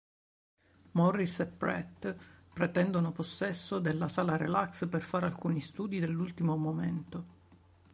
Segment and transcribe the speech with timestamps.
[0.93, 2.15] Morris e Pratt
[2.51, 7.25] prendono possesso della sala relax per fare alcuni studi dell'ultimo momento.